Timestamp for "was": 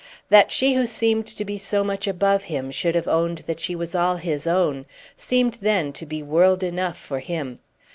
3.75-3.93